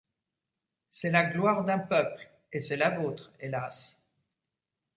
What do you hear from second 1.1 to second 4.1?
la gloire d'un peuple, et c'est la vôtre, hélas!